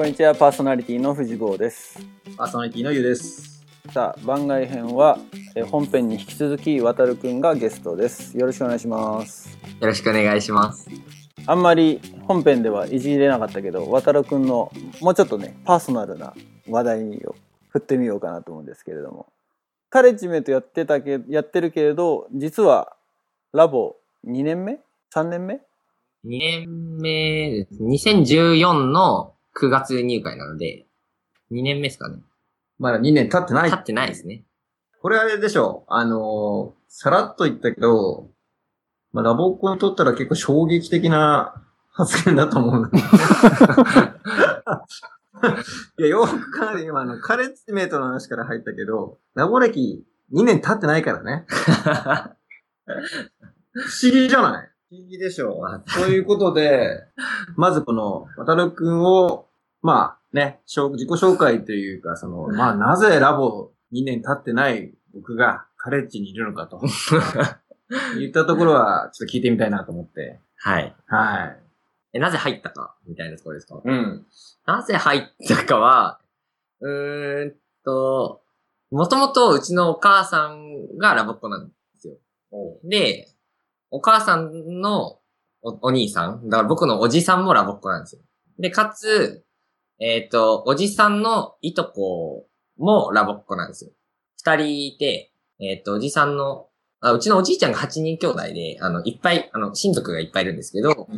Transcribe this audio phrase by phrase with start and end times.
[0.00, 1.98] こんにちは、パーソナリティの藤坊です。
[2.38, 3.62] パーソナリティのゆうです。
[3.92, 5.18] さあ、番外編は、
[5.54, 8.34] えー本編に引き続き、渡るくんがゲストです。
[8.38, 9.58] よろしくお願いします。
[9.78, 10.88] よろしくお願いします。
[11.44, 14.72] あんまり本編ではいじれなかったけど、渡るくんの
[15.02, 16.32] もうちょっとね、パーソナルな
[16.66, 17.34] 話題を
[17.68, 19.26] 振ってみようかなと思うんですけれども。
[19.90, 22.96] カレッジメイトやってたけ、やってるけれど、実は、
[23.52, 24.80] ラボ2年目
[25.14, 25.56] ?3 年目
[26.24, 30.86] ？2年目です、2014の9月入会なので、
[31.52, 32.18] 2年目ですかね。
[32.78, 33.76] まだ2年経ってない経。
[33.76, 34.44] ってないですね。
[35.02, 38.28] これあれでしょあのーさらっと言ったけど、
[39.12, 41.54] まあ、ラボっ子にとったら結構衝撃的な
[41.92, 42.90] 発言だと思う。
[45.98, 51.46] いや、よく考えて今、あの、カレッジメイトの話から入ったけど、ラボ歴2年経ってないからね。
[53.72, 54.70] 不思議じゃない？
[54.90, 55.60] 不思議でしょ
[56.06, 57.04] ういうことで、
[57.56, 59.46] まずこの、渡るくんを、
[59.82, 66.80] まあね、自己紹介というか、その、まあなぜラボ2年経ってない僕がカレッジにいるのかと。
[68.18, 70.40] 言ったところは、ちょっと聞いてみたいなと思って。
[70.56, 70.94] はい。
[71.06, 71.62] はい。
[72.14, 73.80] え、なぜ入ったかみたいなところですか？
[73.84, 74.26] うん。
[74.66, 76.20] なぜ入ったかは、
[76.80, 78.42] うーんと、
[78.90, 82.16] もともとうちのお母さんがラボっ子なんですよ。
[82.84, 83.28] で、
[83.90, 85.20] お母さんの
[85.62, 88.22] おお兄さん、だから僕のおじさんもラボっ子なんですよ。
[88.58, 89.44] で、かつ、
[90.00, 92.46] えっ、と、おじさんのいとこ
[92.78, 93.90] もラボっ子なんですよ。
[94.38, 96.68] 二人いて、えっ、と、おじさんの、
[97.00, 101.08] あ、うちのおじいちゃんが8人兄弟で、あの、いっぱい、あの、親族がいっぱいいるんですけど、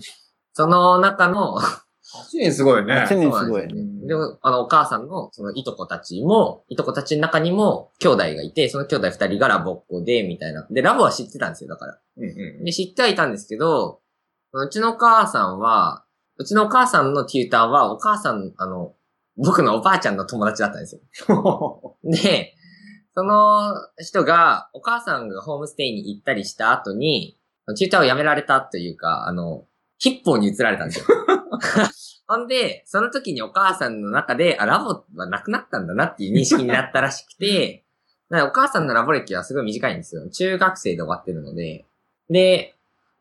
[0.53, 2.95] その中の、8年すごいね。
[3.09, 3.75] 8年すごいね。
[4.07, 10.67] でも、あの、お母さんの、その、いとこたちも、いとこたちの中にも、兄弟がいて、その兄弟二人がラボっ子で、みたいな。
[10.71, 11.99] で、ラボは知ってたんですよ、だから。
[12.17, 12.27] うんう
[12.63, 12.65] ん。
[12.65, 14.01] で、知ってはいたんですけど、
[14.53, 16.05] うちのお母さんは、
[16.37, 18.95] うちのお母さんのテューターは、お母さん、あの、
[19.37, 20.97] 僕のおばあちゃんの友達だったんです
[21.29, 21.97] よ。
[22.05, 22.55] で、
[23.15, 27.39] その人が、お母さんがホームステイに行ったりした後に、
[27.77, 29.67] チューターを辞められたというか、あの、
[29.99, 31.07] ヒッポーに移られたんですよ。
[32.27, 37.85] ほんで、その時にお母さんの中で、あ、ラボはなくなったんだなっていう認識になったらしくて、
[38.31, 40.29] お母さんのラボ歴はすごい短いんですよ。
[40.31, 41.85] 中学生で終わってるので。
[42.31, 42.75] で、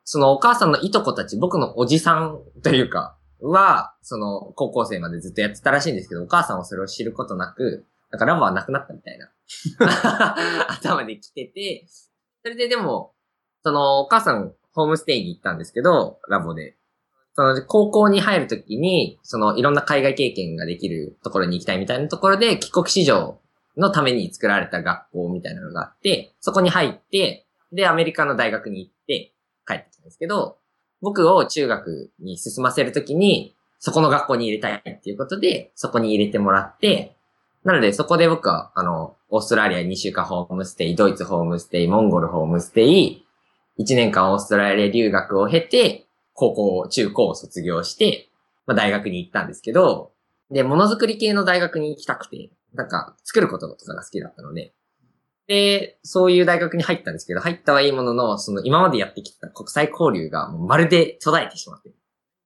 [0.06, 9.31] そのお母さんのいとこたち、僕のおじさんというか、は、その高校生までずっとやってたらしいんですけど、お母さんはそれを知ることなく、なんかラボはなくなったみたいな。
[10.69, 11.85] 頭で来てて、
[12.44, 13.13] それででも、
[13.63, 16.78] そのお母さんホームステイに行ったんですけど、ラボで。
[17.33, 23.39] その高校に入るときに、そのいろんな海外経験ができるところに行きたいみたいなところで、帰国子女
[23.77, 29.33] のために作られた学校みたいなのがあって、そこに入って、で、アメリカの大学に行って
[29.65, 30.57] 帰ってきたんですけど、
[31.01, 37.15] 僕を中学に進ませるときに、そこの学校に入れたいっていうことで、そこに入れてもらって、
[37.63, 43.25] なのでそこで僕は、あの、オーストラリア2週間ホームステイ、ドイツホームステイ、モンゴルホームステイ、
[43.79, 46.05] 1年間オーストラリア留学を経て、
[46.41, 48.29] 高校、中高を卒業して、
[48.66, 50.12] まあ、大学に行ったんですけど、
[50.50, 54.74] で、ものづくり系の大学に行きたくて、なんか、作ることとかが好きだったので、
[55.47, 61.91] で、そういう大学に入ったんですけど、入ったはいいものの、その今までやってきた国際交流がもうまるで途絶えてしまって。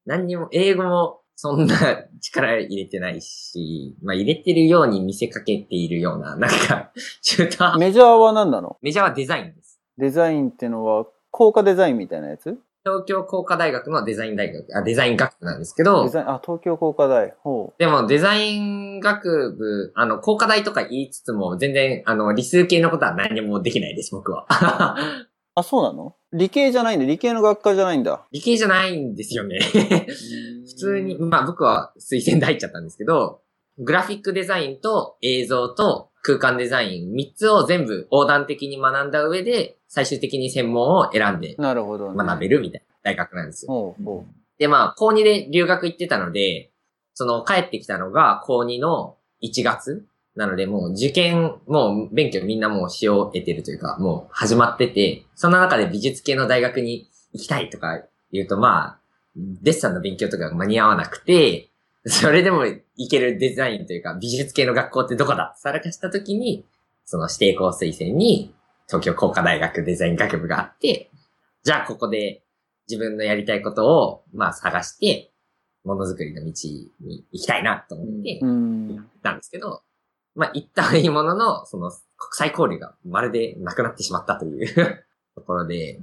[0.06, 1.76] 何にも、英語もそんな
[2.22, 6.92] 力入れてないし、まあ入れてるように見せかけているような、なんか、
[7.22, 8.78] 中途メジャーは何なの？
[8.82, 9.80] メジャーはデザインです。
[9.98, 12.58] デザインってのは、効果デザインみたいなやつ？
[12.86, 17.34] 東京工科大学のデザイン大学、あ、デザイン学部なんですけどデ、ザイン、あ、東京工科大。
[17.40, 24.44] ほでもデザイン学部、あの、工科大とか言いつつも、全然、あの、理数系のことは何もできないです、僕は。
[24.44, 24.46] う。
[25.58, 26.16] あ、そうなの？
[26.32, 27.08] 理系じゃないんだ。
[27.08, 28.24] 理系の学科じゃないんだ。
[28.32, 29.58] 理系じゃないんですよね。
[30.68, 33.42] 普通に、まあ僕は推薦で入っちゃったんですけど、
[33.80, 42.18] グラフィックデザインと映像と空間デザイン3つを全部横断的に学んだ上で、最終的に専門を選んでなるほど、ね。
[42.18, 43.72] 学べるみたいな大学なんですよ。
[43.72, 44.26] ほうほ
[44.60, 46.70] で、まあ、高2で留学行ってたので、
[47.14, 50.06] その帰ってきたのが高2の1月
[50.36, 58.02] なので、もう受験、もう勉強みんなもうし終えてるというか、もう始まってて、その中で美術系の大学に行きたいとか
[58.34, 59.00] 言うと、まあ、
[59.38, 61.70] デッサンの勉強とかが間に合わなくて、
[62.06, 66.66] それでも行けるデザインというか、美術系の学校ってどこださらかした時に、
[67.06, 68.54] その指定校推薦に、
[68.88, 71.10] 東京工科大学デザイン学部があって、
[71.64, 72.44] じゃあここで
[72.88, 75.32] 自分のやりたいことを、まあ探して、
[75.84, 76.52] ものづくりの道
[77.02, 79.00] に行きたいなと思って行ん。
[79.00, 79.84] ったんですけど、
[80.36, 82.00] まあ行ったはいいものの、その国
[82.34, 85.06] 際交流がまるでなくなってしまったという
[85.36, 86.02] ところで、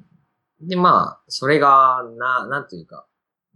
[0.60, 3.06] でまあ、それが、な、なんというか、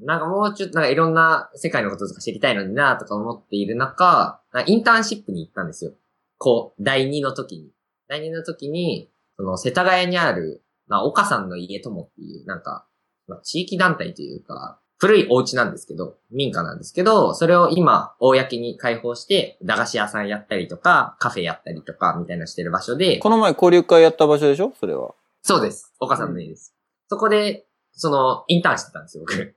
[0.00, 5.92] なんかもうちょっとなんかいろんな世界のこととか知りたいのになとか思っている中、インターンシップに行ったんですよ。
[6.36, 7.70] こう、第2の時に。
[8.08, 12.86] 第2の時に、その世田谷にある、まあ、岡さんの家友っていう、なんか、
[13.26, 24.72] まあ、地域団体というか、古いお家なんですけど、民家なんですけど、それを今、公に開放して、駄菓子屋さんやったりとか、カフェやったりとか、みたいなしてる場所で、この前交流会やった場所でしょ？
[24.80, 25.14] それは。
[25.42, 25.92] そうです。
[26.00, 26.74] 岡さんの家です。
[27.08, 29.54] そこで、その、インターンしてたんですよ、僕。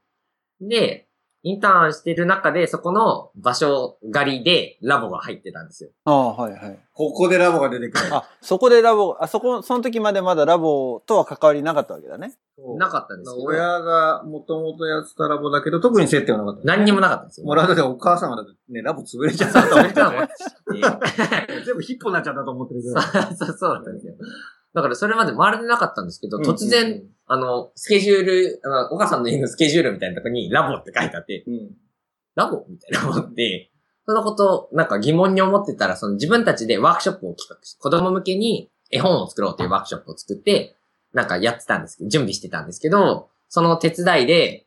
[0.62, 1.08] で、
[1.41, 5.89] インターンしてる中で、そこの場所狩りでラボが入ってたんですよ。
[6.03, 6.80] ああ、はいはい。
[6.94, 8.13] ここでラボが出てくる。
[8.13, 12.38] あ、そこでラボ、あそこ、その時までまだラボとは関わりなかったわけだね。
[12.77, 16.65] なかったんですけど、親がもともとやってたラボだけど、特に接点はなかった。
[16.65, 17.47] 何にもなかったんですよ。
[17.47, 20.33] もらうだってお母さんはだってね、ラボ潰れちゃったと思ってそれとは思って
[21.47, 23.01] て全部ヒッポになっちゃったと思ってるけど。
[23.01, 24.13] そう、そうだったんですよ。
[24.74, 27.01] だからそれまで回れてなかったんですけど、うん突然、
[27.31, 31.72] あの、スケジュール、あの岡さんの家のスケジュールみたいなとこにラボって書いてあって、うん。
[32.34, 33.72] ラボみたいな思って、
[34.08, 40.76] そのこと、なんか疑問に思ってたら、その自分たちでワークショップを企画して、子供向けに絵本を作ろうというワークショップを作って、
[41.14, 44.66] なんかやってたんですけど、準備してたんですけど、その手伝いで、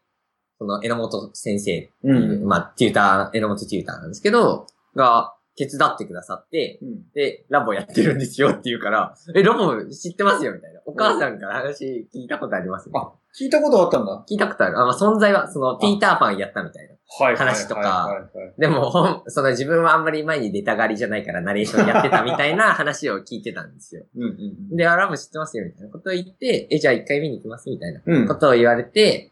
[0.58, 7.10] その榎本先生うんまあ、テューター、榎本テューターなんですけど、が、手伝ってくださって、うん。
[7.14, 10.81] で、ラボやってるんですよって言うから、え、ラボ知ってますよみたいな。
[10.87, 14.25] お母さんから話聞いたことありますあ聞いたことあったんだ。
[14.28, 14.78] 聞いたことある。
[14.78, 16.93] あ、まあ、存在は、その、ピーターパンやったみたいな。
[17.19, 24.05] はい話とかでも、ほん、その自分はあんまり前に出たがりじゃないからナレーションやってたみたいな 話を聞いてたんですよ。
[24.16, 24.26] うんう
[24.72, 28.26] んで、あ、ラボ知ってますよみたいなことを言って、え、じゃあ一回見に行きますみたいなうん。
[28.26, 29.31] ことを言われて、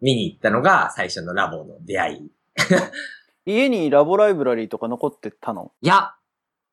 [0.00, 2.30] 見に行ったのが最初のラボの出会い。
[3.46, 5.72] 家にラボライブラリーとか残ってたの？
[5.82, 6.12] いや、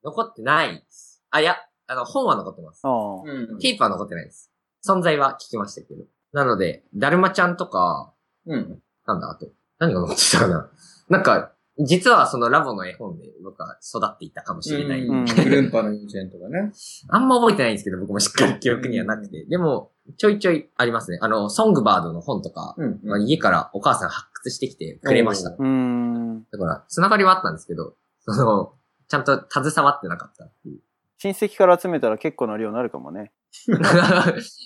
[0.04, 1.24] 残ってないです。
[1.32, 2.82] あ、いや、あの、本は残ってます。
[2.84, 3.22] ああ。
[3.26, 3.60] うん。
[3.60, 4.52] テープは残ってないです。
[4.86, 6.04] 存在は聞きましたけど。
[6.34, 8.14] なので、だるまちゃんとか、
[8.46, 8.80] うん。
[9.06, 9.48] なんだ、あと。
[9.80, 10.70] 何が残ってたかな
[11.10, 15.06] なんか、実はそのラボの絵本で僕は育っていったかもしれない。
[15.06, 16.72] うんグルンパの幼稚園とかね。
[17.10, 19.46] あんま覚えてないんですけど、僕もしっかり記憶にはなくて。
[19.46, 21.20] でも、ちょいちょいありますね。
[21.22, 25.52] あの、ソングバードの本とか、うんまあ家からお母さん発掘してきてくれました。
[25.52, 26.27] うーん。
[26.52, 28.74] だから、つながりはあったんですけど、その、
[29.08, 30.80] ちゃんと携わってなかったっていう。
[31.20, 33.32] 親戚から集めたら結構な量になるかもね。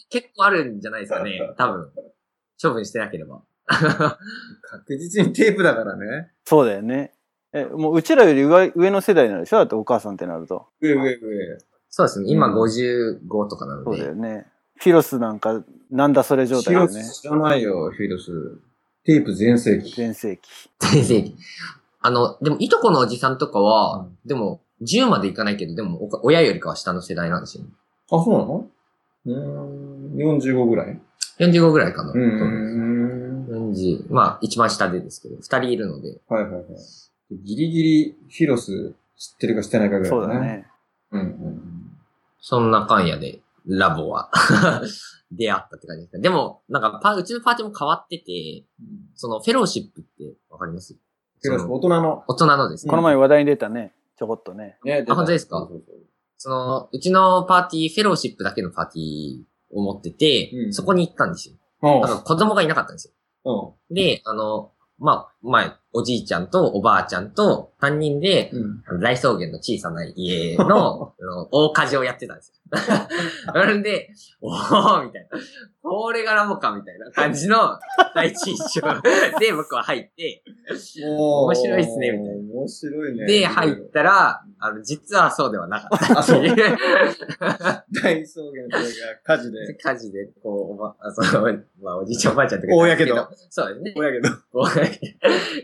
[0.10, 1.40] 結構あるんじゃないですかね。
[1.58, 1.92] 多分。
[2.62, 3.42] 処分してなければ。
[3.68, 6.32] 確実にテープだからね。
[6.46, 7.14] そうだよね。
[7.54, 9.58] え、もううちらより上上の世代になるでしょ？
[9.58, 10.68] だってお母さんってなると。
[10.82, 11.20] 上上上。
[11.90, 12.26] そうですね。
[12.30, 14.10] 今うん55とかなのそうだで。
[14.10, 14.48] よね。
[14.76, 17.04] フィロスなんか、なんだそれ状態だよね。
[17.04, 18.60] ス知らないよ、フィロス。
[19.04, 19.96] テープ全盛期。
[19.96, 20.42] 全盛期。
[20.80, 21.36] 全盛期。
[22.02, 27.66] あの、でも、いとこのおじさんとかは、うんでも、10までいかないけど、でも、お親よりかは下の世代なんですよ。
[28.12, 28.68] あ、そうなの？
[29.26, 31.00] うーん、45ぐらい
[31.40, 32.12] ？45ぐらいかな。
[32.12, 33.48] うーん。
[33.48, 36.20] 40、まあ、一番下でですけど、二人いるので。
[36.28, 36.64] はいはいはい。
[37.44, 40.40] ギリギリフィロス知ってるか知ってないかぐらいそうだ。
[40.40, 40.68] ね。
[41.12, 41.62] うんうん
[42.44, 44.32] そんな間やで、ラボは、
[45.32, 46.22] 出会ったって感じですね。
[46.22, 48.88] でも、なんかパ、うちのパーティーも変わってて、うん。
[49.16, 50.94] その、フェローシップってわかります？
[50.94, 52.24] フィロス、その大人の。
[52.28, 52.90] 大人のですね。
[52.90, 53.94] この前話題に出たね。
[54.18, 54.78] ちょこっとね。
[54.84, 55.58] ね、あ本当ですか？
[55.60, 55.96] そうそうそう
[56.38, 61.56] その、うちのパーティー、フェローシップだけのパーティーを持ってて、うんそこに行ったんですよ。
[61.82, 63.14] おだから子供がいなかったんです
[63.44, 63.76] よ。
[63.90, 68.52] うで、あの、まあ、前、おじいちゃんとおばあちゃんと3人で、
[69.02, 71.14] 大草原の小さな家の
[71.52, 72.62] 大火事をやってたんですよ。
[73.54, 75.40] なんで、おーみたいな。
[75.84, 77.80] これがラボかみたいな感じの
[78.14, 78.88] 第一印象
[79.40, 80.44] で僕は入って、
[81.04, 82.54] 面白いっすねみたいな。
[82.54, 83.26] 面白いね。
[83.26, 86.44] で、入ったら、あの、実はそうではなかったう。
[88.04, 89.74] 大草原というか、火事で。
[89.74, 92.76] 火事で、こう、おば、あその、まあ、おじいちゃんおばあちゃんとか。
[92.76, 93.28] 大やけど。
[93.50, 93.94] そうですね。
[93.98, 94.30] おやけど。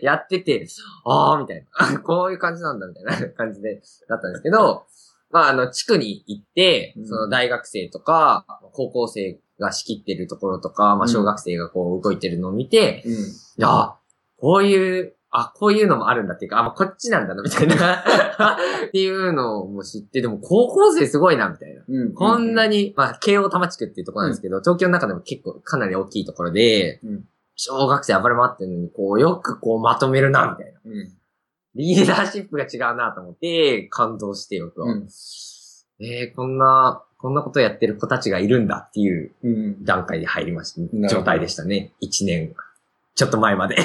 [0.01, 0.67] やってて、
[1.05, 1.99] あーみたいな。
[2.05, 4.85] こういう感じなんだみたいな感じで、だったんですけど、
[5.31, 13.11] まあ、あの、地区に行ってう、んその大学生とか、高校生が仕切ってるところとか、まあ、小学生がこう動いてるのを見て、うん。
[13.13, 13.15] い
[13.57, 13.93] やー、
[14.37, 17.75] こういう、あ、こういうのもあるんだっていうか、あ、まあ、こっちなんだな、みたいな。
[18.87, 21.83] っていうのも知って、でも高校生すごいな、みたいな。
[21.87, 22.13] うん。
[22.13, 22.77] こんなに。
[22.77, 27.25] に、まあ、慶応多摩地区っていうところなんですけど、東京の中でも結構かなり大きいところで、うん
[27.57, 30.79] 小学生暴れ回ってるのに、こう、よくこうまとめるな、みたいな。
[30.85, 31.13] うん。
[31.75, 34.93] リーダーシップが違うなと思って、感動して、僕は。
[34.93, 35.07] うん。
[35.99, 39.83] えー、こんな、こんなことやってる子たちがいるんだっていううん。
[39.83, 41.93] 段階で入りました、ほど状態でしたね。
[41.99, 42.55] 一年、
[43.15, 43.77] ちょっと前まで。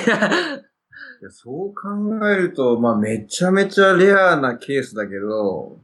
[1.31, 5.79] そう考えると、まあめちゃめちゃレアなケースだけど、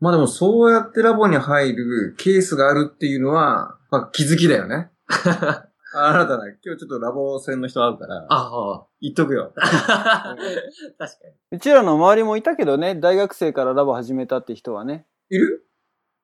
[0.00, 4.90] まあでもそうやってラボに入るケースがあるっていうのは、まあ気づきだよね。
[5.94, 9.52] あなたね、今日ちょっとラボ戦の人会うから、あ言っとくよ。
[9.56, 10.36] あ。
[10.98, 11.56] 確かに。
[11.56, 15.06] うちらの周りもいたけどね、大学生からラボ始めたって人はね。
[15.30, 15.66] いる？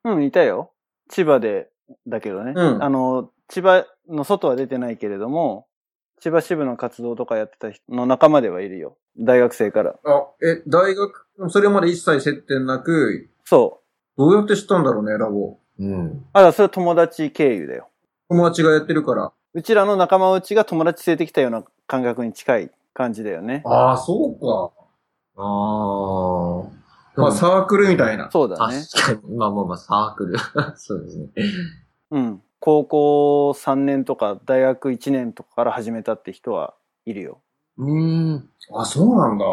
[0.04, 0.72] うん、いたよ。
[1.08, 1.70] 千葉で、
[2.06, 2.52] だけどね。
[2.56, 5.66] うんあの、千葉の外は出てないけれども、
[6.20, 8.96] 千葉支部の活動とかやってた人の仲間ではいるよ。
[9.18, 9.90] 大学生から。
[10.04, 13.82] あ、え、大学、それまで一切接点なく、そ
[14.16, 14.18] う。
[14.18, 15.58] どうやって知ったんだろうね、ラボ。
[15.78, 16.26] うん。
[16.32, 17.88] あら、それは友達経由だよ。
[18.28, 19.32] 友達がやってるから。
[19.54, 23.62] うちらの仲間内が友達連れてきたような感覚に近い感じだよね。
[23.64, 24.72] ああ、そうか。
[25.36, 27.20] ああ。
[27.20, 28.30] まあ、サークルみたいな。
[28.30, 28.84] そうだね。
[28.92, 29.36] 確かに。
[29.36, 30.38] まあまあまあ、サークル。
[30.76, 31.28] そうですね。
[32.10, 32.42] うん。
[32.60, 36.74] 高校3年とか大学1年とかから始めたって人は
[37.06, 37.40] いるよ。
[37.78, 38.48] うーん。
[38.74, 39.44] あ、そうなんだ。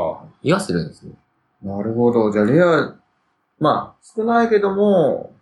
[0.43, 1.13] 言わせるんですね。
[1.63, 2.31] なるほど。
[2.31, 2.95] じゃあ、レア、
[3.59, 5.34] まあ、少ないけども、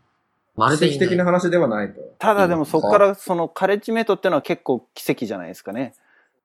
[0.55, 1.99] まるで奇跡的な話ではないと。
[2.19, 5.93] ただでもそこからそのカレッジメイトってのは結構奇跡じゃないですかね。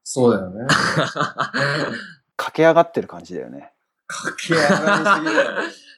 [0.02, 0.66] そうだよね。
[2.36, 3.72] 駆け上がってる感じだよね。
[4.06, 5.50] 駆け上がりすぎだよ。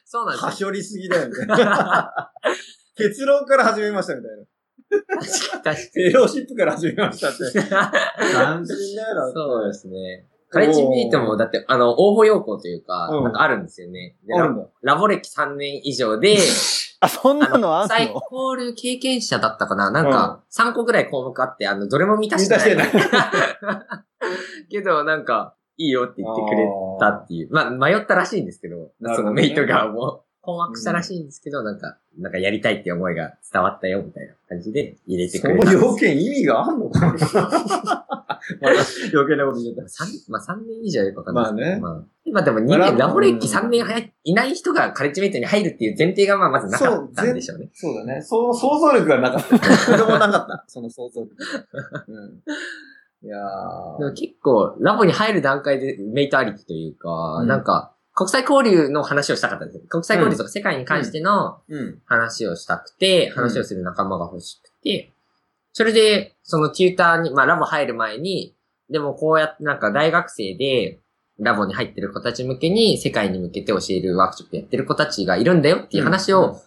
[0.05, 0.47] そうなんですよ。
[0.47, 1.33] はしょりすぎだよね。
[2.97, 4.45] 結論から始めましたみたいな。
[4.91, 5.77] 確かに。
[5.77, 7.37] フェローシップから始めましたって。
[7.53, 9.31] 斬新だよな。
[9.31, 10.25] そうですね。
[10.49, 14.17] カレッジメイトも、だって、あの、応募要項というか、うんなんかあるんですよね。
[14.81, 16.37] ラボ歴3年以上で、
[17.01, 19.89] あ、そんなのあん最の高流経験者だったかな？
[19.91, 22.75] なんか、3個ぐらい項目あって、あの、どれも満たしてない。
[22.75, 23.15] 満たして
[24.69, 26.67] けど、なんか、いいよって言ってくれ
[26.99, 27.49] たっていう。
[27.51, 29.15] まあ、迷ったらしいんですけど、どね。
[29.15, 30.07] そのメイトがも。
[30.07, 35.71] う、困惑したらしいんですけど、なんか、なんかやりたいって思いが伝わったよ、みたいな感じで入れてそのくれた。
[35.71, 35.85] んです。
[35.85, 37.15] 要件意味があんのか
[39.13, 47.67] 余計なこと言っちゃっ 三まあ3年以上よくわかんないですけどまあねまあ、今でも2年、まあラボ歴3年早いいない人がカレッジメイトに入るっていう前提がまあまずなかったんでしょうね。
[47.67, 47.71] た。
[47.73, 48.21] そうだね。
[48.21, 49.59] そう、想像力がなかった。
[49.59, 50.63] これもなかった。
[50.67, 51.35] その想像力。
[52.07, 52.43] うん。
[53.23, 53.99] いやー。
[53.99, 57.09] でも結構、ラボに入る段階でメイトありきというか、
[57.41, 59.83] うんなんか、国際交流の話をしたかったんですよ。
[59.87, 62.01] 国際交流とか世界に関してのうん。
[62.05, 65.11] 話をしたくて、話をする仲間が欲しくて、
[65.73, 68.55] それで、そのテューターに、まあラボ入る前に、
[68.89, 70.99] でもこうやってなんか大学生で、
[71.39, 76.61] ラボに入ってる子たち向けに世界に向けて教えるワークショップやってる子たちがいるんだよっていう話を、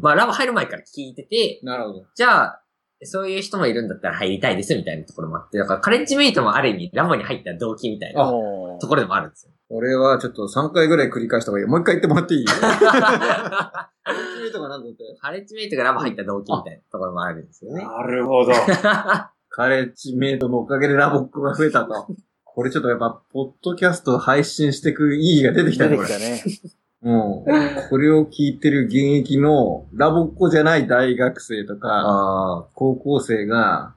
[0.00, 2.04] まあラボ入る前から聞いてて、なるほど。
[2.14, 2.60] じゃあ、
[3.02, 9.52] そういう人もいるんだったら入りたいですみたいなところもあって、だからカレッジメイトもある意味ラボに入った動機みたいなところでもあるんですよ。
[9.76, 11.66] 俺はちょっと3回ぐらい繰り返した方がいい。
[11.66, 12.44] もう一回言ってもらっていい？
[12.46, 14.98] カ君とかなんだって。
[15.32, 17.84] レッジメイトがラボ入った動機みたいなところもあるんですよね。
[17.84, 18.52] なるほど。
[19.50, 22.06] カレッジメイトのおかげでラボっ子が増えたと。
[22.44, 26.08] これちょっとやっぱ、ポッドキャスト配信していく意義が出てきたね、これ。
[26.08, 26.72] 出てきたね。
[27.02, 33.94] もう、これを聞いてる現役のラボっ子じゃない大学生とか、あ高校生が、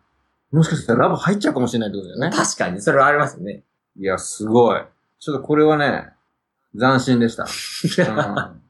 [0.52, 2.36] もしかしたらラボ入っちゃうかもしれないってことだよあ、ね。
[2.36, 3.64] 確かに、それはありますよね。
[3.96, 4.82] いや、すごい。
[5.20, 6.10] ちょっとこれはね、
[6.78, 7.46] 斬新でした。
[7.46, 8.62] うん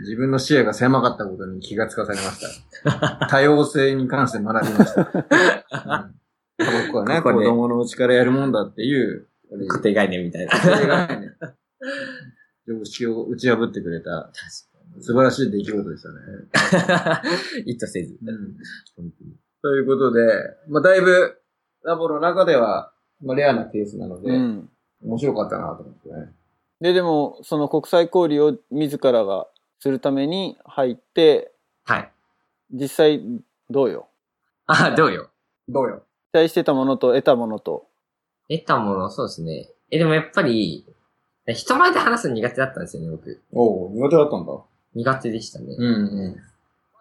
[0.00, 2.40] 自分の視野が狭かったことに気がつかされまし
[2.84, 3.26] た。
[3.30, 5.00] 多様性に関して学びました。
[5.02, 6.16] うん
[6.58, 9.28] 僕はね、子ここで供のうちからやるもんだっていう、
[9.68, 10.52] 固定概念みたいな。
[10.52, 11.36] 固定概念
[12.66, 14.30] 常識を打ち破ってくれた
[15.00, 17.22] 素晴らしい出来事でしたね。
[17.66, 18.18] 意図せず。
[18.24, 18.56] うん
[19.62, 20.22] ということで、
[20.68, 21.38] まあ、だいぶ、
[21.82, 24.70] ラボの中では、まあ、レアなケースなので、うん。
[25.06, 26.32] 面白かったなと思ってね。
[26.80, 29.46] で、でも、その国際交流を自らが
[29.78, 31.52] するために入って、
[31.84, 32.10] はい。
[32.72, 33.22] 実際
[33.70, 34.08] どうよ？
[34.66, 35.30] あ、どうよ？
[35.68, 36.02] どうよ？
[36.32, 37.86] 期待してたものと得たものと。
[38.50, 39.70] 得たもの、そうですね。
[39.90, 40.84] え、でもやっぱり、
[41.54, 43.40] 人前で話すの苦手だったんですよね、僕。
[43.52, 44.52] おお苦手だったんだ。
[44.94, 45.76] 苦手でしたね。
[45.78, 45.84] うん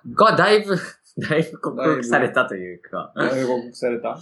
[0.06, 0.14] うん。
[0.14, 0.78] が、だいぶ、
[1.18, 3.14] だいぶ克服されたというか。
[3.16, 4.18] だいぶ報告された？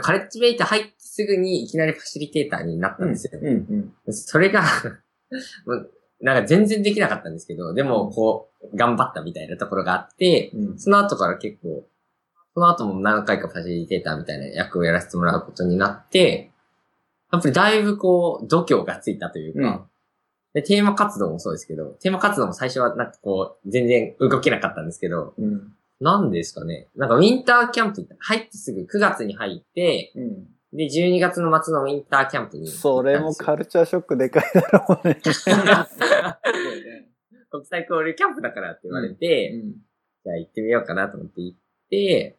[0.00, 3.40] カレッジメイト入ってすぐにいきなりファシリテーターになったんですよ。
[3.42, 4.12] うんうん。
[4.12, 4.62] それが
[5.66, 11.84] もう、なんか全然できなかったんですけど、でもこう、頑張ったみたいなところがあって、うんその後から結構、
[12.54, 16.52] その後も何回かファシリテーターみたいな役をやらせてもらうことになって、
[17.32, 19.80] やっぱりだいぶこう、度胸がついたというか、うん
[20.54, 25.75] で、テーマ活動もそうですけど、テーマ活動も最初はなんかこう、全然動けなかったんですけど、うん。
[26.00, 26.88] なんですかね。
[26.94, 30.46] なんかウィンターキャンプ入ってすぐ9月に入って、うん。
[30.76, 32.68] で、12月の末のウィンターキャンプに。
[32.68, 35.20] それもカルチャーショックでかいだろうね。
[37.50, 39.72] 国際交流キャンプだからって言われて、うん。
[40.24, 42.38] じゃあ行ってみようかなと思って行って、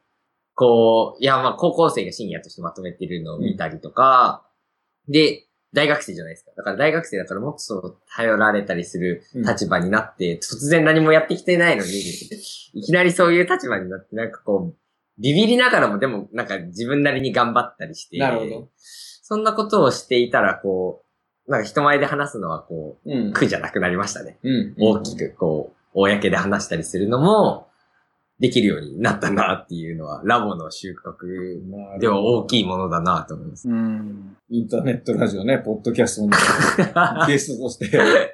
[0.53, 4.47] こう、いや、まあ高校生がシニアとしてまとめてるのを見たりとか、
[5.07, 6.51] で、大学生じゃないですか。
[6.55, 11.89] だから大学生だからもっとそう頼られたりする立場になって、突然何もやってきてないのに、
[12.73, 18.69] いきなりそういう立場になって、なんかこう、ビビりながらもでもなんか自分なりに頑張ったりして、なるほど。
[18.77, 21.03] そんなことをしていたら、こ
[21.47, 24.37] う、なんか人前で話すのはこうんう、苦じゃなくなりましたね。
[24.43, 24.75] うん。
[24.79, 27.67] 大きくこう、公で話したりするのも、
[28.39, 33.67] できるようになったなっていうのは、ラボの収穫では大きいものだなと思います。
[33.67, 34.37] うん。
[34.49, 36.29] インターネットラジオね、ポッドキャストの
[37.25, 37.87] ゲストとして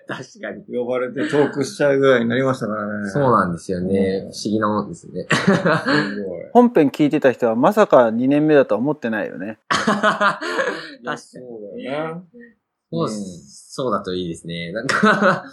[0.05, 0.77] 確かに。
[0.77, 3.09] 呼ばれてトークしちゃうぐらいになりましたからね。
[3.09, 4.23] そうなんですよね。
[4.25, 5.25] うん不思議なもんですね。
[5.31, 6.41] すごい。
[6.51, 9.59] 本編聞いてた人はまさか2年目だとは思ってないよね。
[9.69, 10.39] 確か
[11.11, 11.17] に。
[11.17, 12.23] そうだよな。
[12.91, 14.71] そう、うんそうだといいですね。
[14.71, 15.45] なんか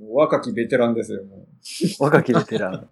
[0.00, 1.47] 若きベテランですよ、も
[2.00, 2.88] 若きベテラン。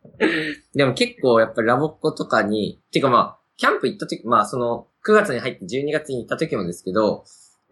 [0.74, 7.24] でも結構やっぱりラボっ子とかに、てかまあ、キャンプ行った時、まあその、9月に入って12月に行った時もですけど、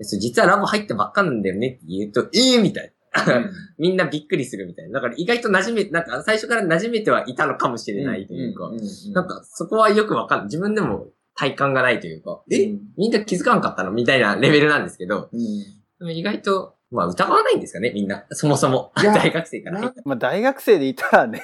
[0.03, 2.91] 実はラボ入ったばっかなんだよねって言うと、ええー、みたいな。
[3.39, 3.51] う。
[3.79, 4.95] みんなびっくりするみたいな。
[4.95, 8.71] だから意外と馴染め、なんか最初から馴染めてはいたのかもしれないというか、
[9.13, 10.47] なんかそこはよくわかんない。
[10.47, 13.93] 自分でも体感がないというか、え、みんな気づかんかったの？
[13.93, 16.11] みたいなレベルなんですけど、うん。
[16.11, 18.25] 意外と、まあ疑わないんですかね、みんな。
[18.31, 18.93] そもそも。
[18.97, 19.93] 大学生から。
[20.05, 21.43] まあ大学生でいたらね。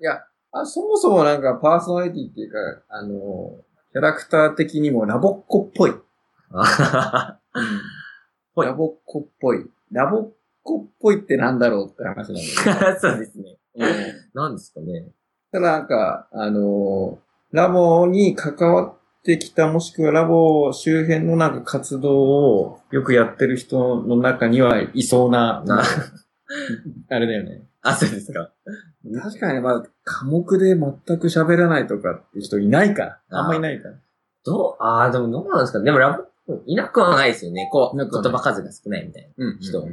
[0.00, 3.56] いやあ、そもそもなんかパーソナリティっていうか、あの、
[3.92, 5.92] キャラクター的にもラボっ子っぽい。
[8.54, 9.68] ぽ いラボっ子っぽい。
[9.90, 13.58] ラボっ子っぽいってなんだろうって話なんだよ そうですね。
[13.74, 14.14] ね。
[14.34, 15.08] なんですかね。
[15.50, 17.18] ただなんか、あの、
[17.50, 25.82] ラボに関わってきた、もしくはラボ周辺のなんか活動をよくやってる人の中にはいそうな、な
[27.08, 27.62] あれだよね。
[27.82, 28.52] あ、そうですか。
[29.22, 33.20] 確かにまあ、科目で全く喋らないとかって人いないから。
[33.30, 33.94] あんまいないから。
[34.44, 37.68] どう、ああ、でもどうなんですかでもラボ、いなくはないですよね。
[37.72, 39.46] こう、言葉数が少ないみたいな。
[39.46, 39.84] うん人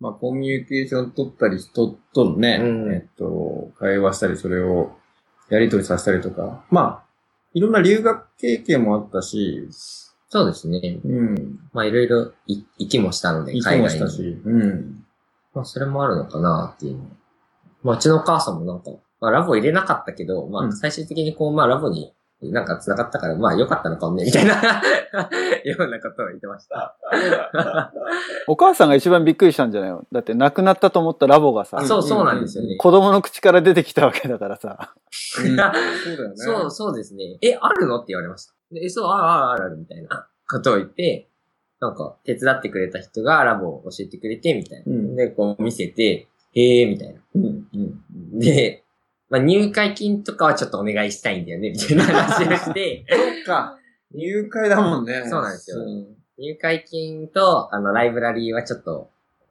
[0.00, 4.92] まあ、コミュニケーション取ったり、人とのね、うんえっと、会話したり、それを
[5.50, 6.64] やり取りさせたりとか。
[6.70, 7.07] まあ、
[7.54, 9.68] いろんな留学経験もあったし、
[10.30, 11.00] そうですね。
[11.04, 11.58] うん。
[11.72, 13.82] まあいろいろい行きもしたので、海外に。
[13.82, 15.04] もしたし、うん。
[15.54, 17.04] まあそれもあるのかなっていうの。
[17.82, 24.54] まあうちのお母さんもなんか、まあラボ入れなかったけど、まうんあ最終的にこう、まあラボになんか繋がったから、まあ良かったのかもね、みたいな、
[25.64, 26.96] ようなことを言ってました。
[28.46, 30.04] お母さんが一番びっくりしたんじゃないの？
[30.12, 32.76] だって亡くなったと思ったラボがさあ、そうそうなんですよね。
[32.76, 34.94] 子供の口から出てきたわけだからさ。
[35.10, 35.64] そうだ
[36.22, 36.36] よね。
[36.36, 37.38] そう、そうですね。
[37.42, 37.96] え、あるの？
[37.96, 38.54] って言われました。
[38.72, 41.28] でえ、そう、あるあるある、みたいなことを言って、
[41.80, 44.84] なんか、手伝ってくれた人がラボを教えてくれて、みたいな。
[44.86, 47.20] うんで、こう見せて、へえ、みたいな。
[47.36, 47.68] うん。
[47.74, 47.78] う
[48.36, 48.38] ん。
[48.38, 48.84] で、
[49.30, 53.78] まあ、入会金とかはちょっとお願いしたいんだよね、みたいな話をして、そっか。
[54.14, 55.22] 入会だもんね。
[55.28, 59.10] そうなんですようん入会金と、あの、ライブラリーはちょっと、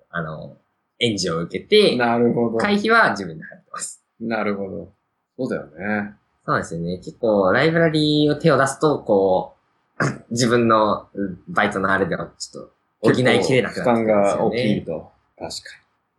[0.09, 0.57] あの、
[0.99, 2.57] 援助を受けて、なるほど。
[2.57, 4.03] 会費は自分で払ってます。
[4.21, 4.93] なるほど。
[5.37, 6.15] そうだよね。
[6.45, 6.97] そうなんですよね。
[6.97, 9.55] 結構、ライブラリーを手を出すと、こ
[9.99, 13.71] う、 自分のうんバイトのあれではちょっと補いきれなくなってね。
[13.71, 15.11] 負担が大きいと。
[15.37, 15.55] 確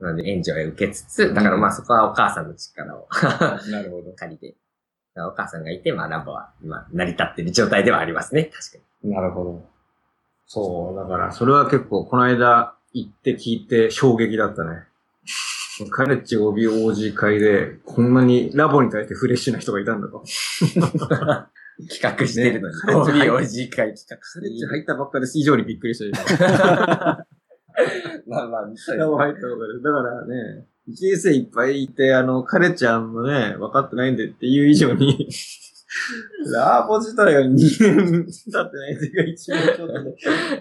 [0.00, 3.08] なので、援助を受けつつ、だからまあそこはお母さんの力を。
[3.70, 4.12] なるほど。
[4.12, 4.56] 借りて、
[5.16, 8.44] お母さんがいて、まあラボは今成り立ってる状態ではありますね。
[8.44, 9.10] 確かに。
[9.10, 9.68] なるほど。
[10.46, 14.84] そう、だから、それは結構、この間行って聞いて衝撃だったね。
[15.90, 20.24] カレッジ OBOG 会で、こんなにラボに対してフレッシュな人がいたんだと。
[21.88, 22.74] 企画してるのに。
[22.74, 27.18] ね OBOG 会企画カレッジ入ったばっかです以上にびっくりしたよ。
[28.28, 29.82] まあまあ、そうラボ入ったばっかです。
[29.82, 35.28] だからね、一年生いっぱいいて、あの、カレちゃんもね、分かってないんでっていう以上に、
[36.52, 40.14] ラボ自体が2年経ってないっていうか一番ちょっとね、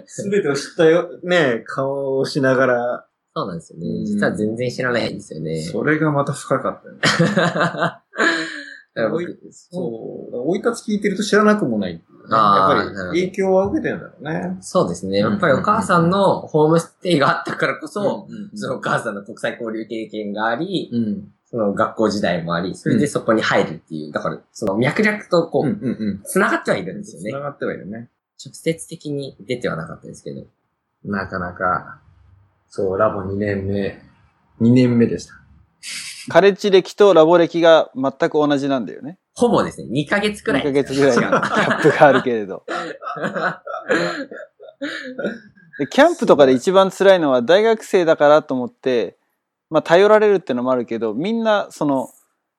[0.06, 4.06] すべてを知ったよ、ね、顔をしながら、そうなんですよねうん。
[4.06, 5.62] 実は全然知らないんですよね。
[5.62, 7.02] それがまた深かったよね。
[9.52, 10.38] そう。
[10.50, 12.04] 追い立つ聞いてると知らなくもない。
[12.30, 14.58] あーやっぱり影響は受けてるんだろうね。
[14.62, 15.20] そうですね。
[15.20, 21.32] やっぱりお母さんのホームステイがあったからこそ、うんそのお母さんの国際交流経験があり、うん。
[21.50, 26.20] その学校時代もあり、それでそこに入るっていう、だからその脈々とこう。
[26.26, 27.32] 繋がってはいるんですよね。
[27.32, 28.10] 繋がってはいるね。
[28.44, 30.46] 直接的に出てはなかったですけど。
[31.06, 32.02] なかなか、
[32.68, 34.02] そう、ラボ2年目、
[34.60, 35.34] 2年目でした。
[36.32, 39.18] カレッジ歴とラボ歴が全く同じなんだよね。
[39.34, 40.64] ほぼですね、2ヶ月くら2い。
[40.66, 41.42] ヶ月ぐらいの ギャ
[41.80, 42.64] ップがあるけれど。
[45.80, 49.18] でキャンプとかで一番辛いのは大学生だからと思って、
[49.70, 52.10] まあ頼られるってのもあるけど、みんなその、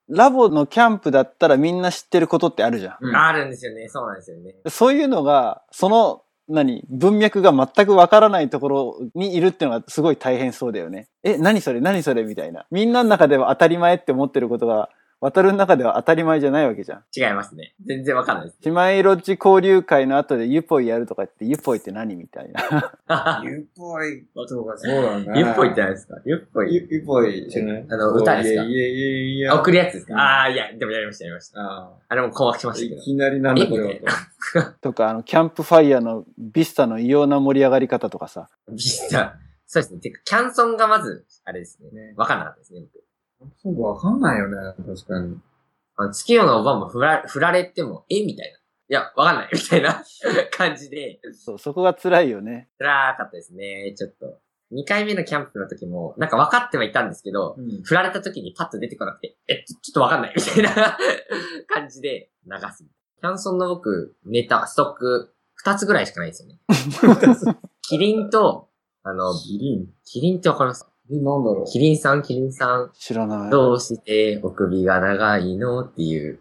[0.08, 2.96] ラボのキャンプだったらみんな知ってることってあるじゃん。
[3.00, 3.88] うんあるんですよね。
[3.88, 4.54] そうなんですよね。
[4.68, 11.08] そういうのが、その、何文脈が全くわからないところにいるっていうのがすごい大変そうだよね。
[11.22, 12.66] え、何それ何それみたいな。
[12.70, 14.88] みんなの中では当たり前って思ってることが、
[15.20, 17.04] 渡るの中では当たり前じゃないわけじゃん。
[17.16, 17.74] 違いますね。
[17.84, 18.58] 全然わかんないです。
[18.66, 23.42] 姉妹ロッジ交流会の後でユポイやるとか言って、ユポイって何みたいな。
[23.44, 25.32] ゆっぽいとかそうだね。
[25.40, 26.16] ゆっぽいって何ですか？
[26.24, 26.72] ゆっぽい。
[26.74, 27.86] ゆゆっぽいじゃない？
[27.90, 28.62] あの歌ですか？
[28.62, 29.52] いやいやいやいや。
[29.54, 31.60] あ送るやつですか、うんああ、いや、でもやりました、やりました。
[31.60, 33.00] ああれも困惑しましたけど。
[33.00, 34.00] いきなりなんだこれ
[34.54, 38.48] は とか、あの、キャンプファイヤーのビスタの異様な盛り上がり方とかさ。
[38.70, 39.36] ビスタ。
[39.66, 40.00] そうですね。
[40.00, 42.14] てか、キャンソンがまず、あれですねね。
[42.16, 43.04] わかんなかったですね、僕。
[43.62, 45.38] そうわかんないよね、確かに。
[45.96, 48.24] あの月夜のおばんも振ら振られても、え？
[48.24, 48.58] みたいな。
[48.58, 48.60] い
[48.94, 49.50] や、わかんない。
[49.52, 50.02] みたいな
[50.56, 52.68] 感じで、そう、そこが辛いよね。
[52.78, 53.94] 辛かったですね。
[53.96, 54.40] ちょっと。
[54.72, 60.34] 2回目のキャンプの時も、なんか分かってはいたんですけど、うん振られた時にパッと出てこなくて、え、ちょちょっとわかんない。
[60.36, 60.96] みたいな
[61.68, 62.84] 感じで流す。
[62.84, 65.34] キャンソンの僕、ネタ、ストック、
[65.66, 66.60] 2つぐらいしかないんですよね。
[67.82, 68.68] キリンと、
[69.02, 70.86] あの、キリンキリンってわかります？
[71.10, 73.50] え、なんだろキリンさん、キリンさん、知らない。
[73.50, 75.84] どうしてお首が長いの？
[75.84, 76.40] っていう、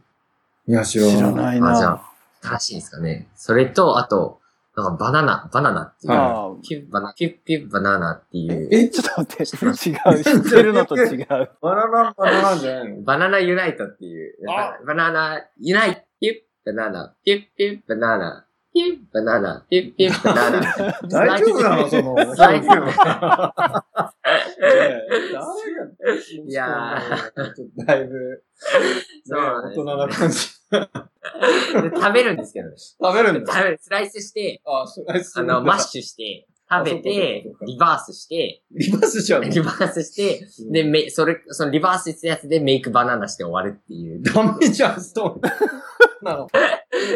[0.68, 1.16] ういや、知らない。
[1.16, 2.02] 知らないあじゃな。
[2.42, 3.28] 正しいですかね。
[3.36, 4.40] それと、あと、
[4.76, 6.14] なんかバナナ、バナナっていう、
[6.62, 10.24] ピュッバナ、ピュッピュッバナナっていう、え、ちょっと待って、違う。
[10.24, 11.28] 知ってるのと違う。
[11.28, 12.94] バナナ、バナナじゃない。
[12.94, 14.78] のバナナユナイトっていう、あ。
[14.86, 20.62] バナナユナイト、ピュッバナナ、ピュッピュッバナナ、ピュッバナナ、ピュッピュッバナナ。
[21.10, 21.90] 大丈夫なの？
[21.90, 22.36] その。
[22.36, 24.07] 大丈夫
[24.60, 25.00] 誰が
[26.48, 27.02] いや
[27.36, 28.44] ちょっとだいぶ、
[29.26, 30.38] そうなんです大人な感じ。
[30.70, 32.76] で食べるんですけどね。
[32.78, 33.54] 食べるんだ。
[33.54, 39.50] 食べる、スライスして、あ、スライスあの、マッシュして、食べてリバースして、リバースしちゃうの？
[39.50, 44.22] リバースして、で、メそれ、そのリバースしたやつでメイクバナナして終わるっていう。
[44.22, 45.52] ダメじゃん、ストーン。
[46.24, 46.48] なの。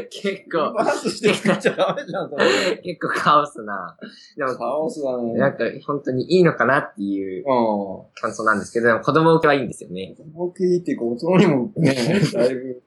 [0.10, 2.78] 結リ構、バースして食っちゃダメじゃん、それ。
[2.84, 3.98] 結構カオスな。
[4.36, 5.34] でも、カオスだね。
[5.36, 8.12] なんか本当にいいのかなっていううん。
[8.22, 10.16] 感想なんですけど、でも子供受けはいいんですよね。
[10.34, 11.96] 僕いいっていうか、大人にもね、
[12.34, 12.82] だいぶ、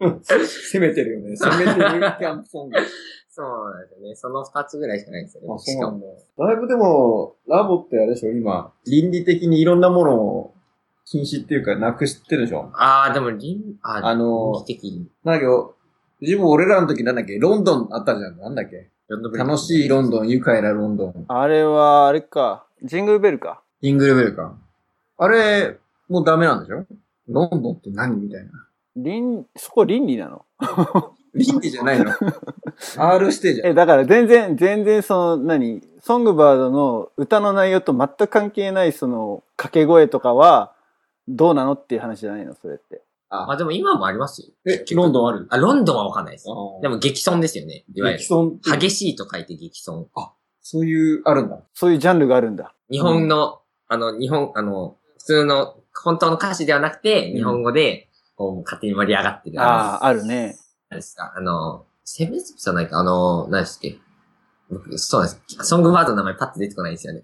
[0.00, 1.36] 攻めてるよね。
[1.36, 2.76] 攻めてるキャンプソング。
[3.32, 4.14] そうなんですよね。
[4.16, 5.48] その二つぐらいしかないんですよね。
[5.50, 5.98] あ、そうしかも。
[5.98, 6.06] なんだ。
[6.46, 8.30] だいぶでも、ラボってあれでしょ？
[8.32, 10.54] 今、倫理的にいろんなものを
[11.04, 12.70] 禁止っていうか、なくしてるでしょ？
[12.74, 15.08] ああ、でも、倫、ああの倫理的に。
[15.22, 15.74] なんだけど、
[16.20, 17.38] 自分俺らの時なんだっけ？
[17.38, 18.38] ロンドンあったじゃん。
[18.38, 18.88] なんだっけ？
[19.36, 21.24] 楽しいロンドン、愉快なロンドン。
[21.28, 22.64] あれは、あれか。
[22.82, 23.60] ジングルベルか。
[23.82, 24.54] ジングルベルか。
[25.18, 25.78] あれ、
[26.08, 26.84] もうダメなんでしょ？
[27.28, 28.50] ロンドンって何みたいな。
[28.96, 30.44] 倫、そこ倫理なの？
[31.34, 32.12] 倫理じゃないの
[32.96, 33.66] ?R 指定じゃん。
[33.68, 35.82] え、だから全然、全然その、何？
[36.00, 40.72] ソングバードの歌の内容と全く関係ないその、掛け声とかは、
[41.28, 42.54] どうなのっていう話じゃないの？
[42.54, 43.02] それって。
[43.30, 44.48] あ、でも今もありますよ。
[44.66, 46.46] え、ロンドンあるあ、ロンドンはわかんないです。
[46.50, 47.84] あでも激損ですよね。
[47.94, 48.26] いわゆる激。
[48.26, 50.08] 損激しいと書いて激損。
[50.62, 51.58] そういう、あるんだ。
[51.74, 52.74] そういうジャンルがあるんだ。
[52.90, 59.60] 日本の、あの、日本、あの、普通の、本当の歌詞ではなくて、ん日本語で、こう、勝手に盛り上がってる。
[59.60, 60.56] ああ、あるね。
[60.90, 63.90] 何ですかあの、セブンスじゃないか、あの、何ですっけ？
[63.90, 64.00] 僕、
[64.96, 65.40] そうです。
[65.62, 67.22] ソングバードの名前パッと出てこないんですよね。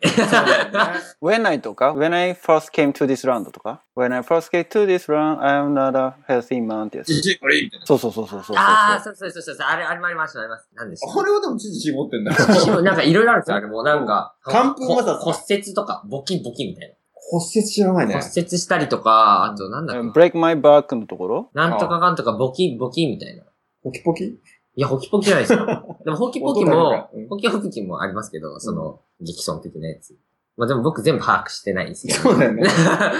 [1.22, 4.84] When I とか When I first came to this round とか？When I first came to
[4.86, 7.12] this round, I am not a healthy man ってやつ。
[7.14, 7.62] じじこれ？
[7.62, 7.86] みたいな。
[7.86, 8.56] そうそうそうそうそう。
[8.56, 10.68] ああ、そうそうそうそう、あれ、あれもありました、あります。
[10.74, 12.32] 何でしたこれはでも知事絞ってんだ。
[12.32, 13.82] 私もなんかいろいろあるんですよ、あれも。
[13.84, 16.94] なんか、寒風摩擦こ骨折とか、ボキボキみたいな。
[17.28, 18.24] 骨折知らないね骨。
[18.26, 21.50] 折したりとか、あとなんだっけ、break my back のところ？
[21.54, 23.44] なんとかかんとか、ボキボキみたいな。
[23.84, 24.24] ポキポキ？
[24.24, 25.66] いや、ホキポキじゃないですよ。
[26.06, 30.16] でも、ホキポキもかうん、ホキもありますけど、その、激損的なやつ。
[30.56, 32.20] まあでも僕全部把握してないんですけど。
[32.20, 32.62] そうだよね。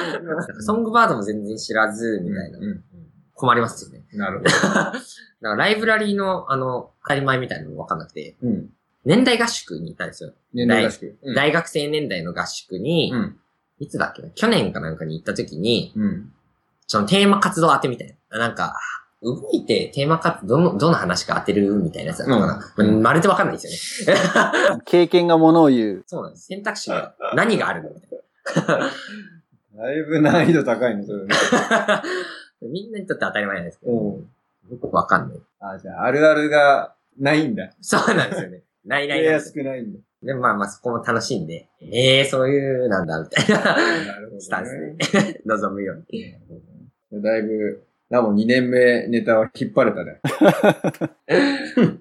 [0.65, 2.59] ソングバードも全然知らず、みたいな。
[2.59, 2.85] うん
[3.39, 4.07] 困りますよね。
[4.15, 4.51] なるほど。
[4.51, 5.01] だか
[5.41, 8.71] らライブラリーの、あの、当たり前みたいなのもわかんなくて、うん。
[9.05, 10.33] 年代合宿に行ったんですよ。
[10.55, 11.19] 年代合宿。
[11.23, 13.37] うん大学生年代の合宿に、うん。
[13.79, 14.31] いつだっけな？
[14.31, 16.33] 去年かなんかに行った時に、うん。
[16.87, 18.39] そのテーマ活動当てみたいな。
[18.39, 18.75] なんか、
[19.23, 22.75] 動いてテーマ活動、どの、どの話か当てるみたいなやつだったかな。
[22.77, 24.21] うんまるでわかんないですよね。
[24.85, 26.05] 経験がものを言う。
[26.07, 26.47] そうなんです。
[26.47, 28.11] 選択肢が何があるのみたい
[29.77, 31.29] だいぶ難易度高いね、それね。
[31.29, 32.03] な。
[32.63, 34.31] みんなにとって当たり前なんですけど、うん。
[34.71, 35.39] 僕わかんない。
[35.61, 37.71] あ、じゃあ、あるあるがないんだ。
[37.81, 38.63] そうなんですよね。
[38.85, 39.49] ないないなんですよ。
[39.49, 39.99] すくないんだ。
[40.23, 43.75] でもまあまあそこも楽しいんで、ええー、そういうなんだ、みたいなな
[44.21, 47.23] るほどねスタンスで望むように。
[47.23, 50.21] だいぶ、ラボ2年目ネタは引っ張れたね。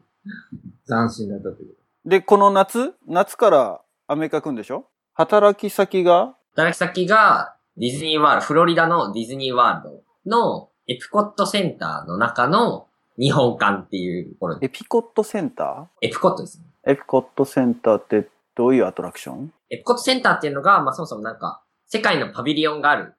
[0.87, 1.75] 斬新だったという。
[2.05, 2.93] で、この夏？
[3.07, 4.85] 夏からアメリカ来るんでしょ？
[5.13, 6.35] 働き先が？
[6.55, 12.87] 働き先がディズニーワールド、フロリダのディズニーワールドのエプコットセンターの中の
[13.17, 16.65] 日本館っていうところで、エピコットセンタエプコットですね。
[16.85, 19.51] ーエピコットセンターってどういうアトラクション？
[19.71, 23.15] エプコットセンターっていうのが、まあそもそもなんか、世界のパビリオンがある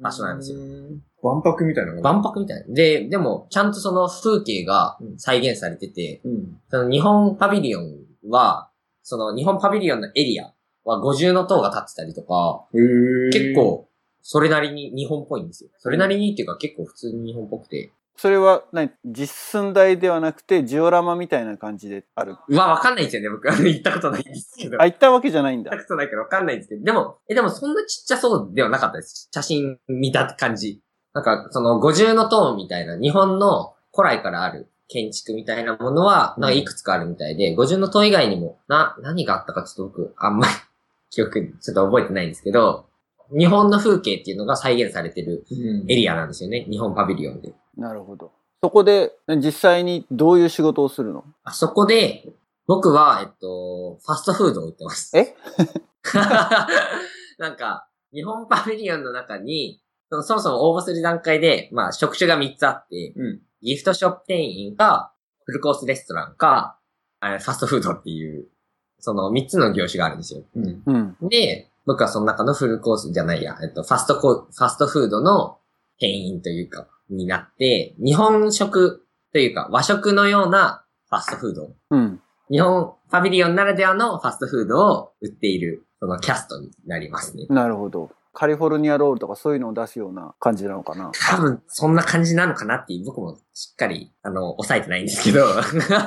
[0.00, 0.64] 場所なんですよよ。
[1.22, 1.94] 万博みたいな。
[2.00, 2.74] 万博みたいな。
[2.74, 6.60] で、でも、ちゃんとその風景が再現されてて、うん。
[6.68, 7.94] その日本パビリオン
[8.28, 8.70] は、
[9.02, 10.52] その日本パビリオンのエリア
[10.84, 13.88] は五重の塔が立ってたりとか、結、構、
[14.20, 15.70] それなりに日本っぽいんですよ。
[15.78, 17.92] それなりにっていうか結構普通に日本っぽくて。
[18.16, 18.90] それは何？
[19.04, 22.36] 実寸大ではなくてジオラマみたいな感じである。
[22.48, 23.50] うわ、わかんないんですよね、僕。
[23.50, 24.80] あの行ったことないんですけど。
[24.80, 25.84] あ、行ったわけじゃないんだ行った。
[25.84, 26.84] ことないからわかんないんですけど。
[26.84, 29.28] でも、え、でもそんなちっちゃそうではなかったです。
[29.32, 30.80] 写真見た感じ。
[31.12, 40.52] なんか、その五重の塔みたいな日本の古来からある建築みたいなものは、なんかいくつかあるみたいで、五重の塔以外にも、な、何があったかちょっと僕、あんまり
[41.10, 42.86] 記憶、ちょっと覚えてないんですけど、
[43.36, 46.66] 日本の風景っていうのが再現されてるうんエリアなんですよね。
[46.70, 47.54] 日本パビリオンで。
[47.76, 48.32] なるほど。
[48.62, 51.24] そこで実際にどういう仕事をするの？
[51.44, 52.32] あそこで、
[52.66, 55.16] 僕は、えっと、ファストフードを売ってます。
[55.18, 55.36] え？
[57.38, 63.40] なんか、日本パビリオンの中に、そのそもそも応募する段階で、まあ、職種が3つあって、うん。
[63.62, 65.12] ギフトショップ店員か、
[65.44, 66.78] フルコースレストランか、
[67.20, 68.46] ファストフードっていう、
[68.98, 70.42] その3つの業種があるんですよ。
[70.54, 70.82] うん。
[70.86, 70.92] う
[71.26, 71.28] ん。
[71.28, 75.58] で、僕はその中のフルコースじゃないや、えっと、ファストコ、ファストフードの
[75.98, 81.70] 店員というか、になって、日本食というか和食のようなファストフード。
[81.90, 82.20] うん。
[82.50, 87.46] 日本パビリオンならではのファストフードを売っている、そのキャストになりますね。
[87.48, 88.10] なるほど。
[88.32, 91.12] カリフォルニアロールとかそういうのを出すような感じなのかな。
[91.14, 95.46] 多分、そんな感じなのかなっていう、僕もしっかり、あの、抑えてないんですけど。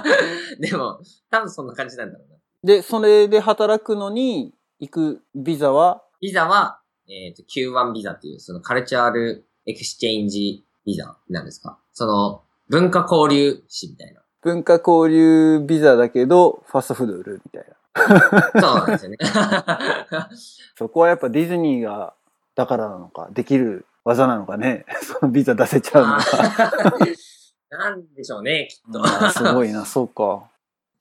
[0.60, 0.99] でも、
[1.31, 2.36] 多分そんな感じなんだろうな。
[2.63, 11.78] で、それで働くのに行くビザは、ビザは、えっ、と、Q1 ビザっていう、その Cultural Exchange ビザなんですか？
[11.91, 14.21] その、文化交流士みたいな。
[14.41, 17.65] 文化交流ビザだけど、ファストフード売るみたい
[18.54, 18.62] な。
[18.62, 19.17] そうなんですよね。
[20.78, 22.13] そこはやっぱディズニーが、
[22.56, 24.86] だからなのか、できる技なのかね。
[25.04, 26.19] そのビザ出せちゃうのは。
[27.69, 29.06] なんでしょうね、きっと。
[29.32, 30.50] すごいな、そうか。